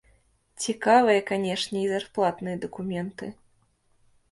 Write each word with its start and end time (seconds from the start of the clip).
Цікавыя, 0.63 1.21
канешне, 1.33 1.77
і 1.83 1.91
зарплатныя 1.93 2.57
дакументы. 2.67 3.25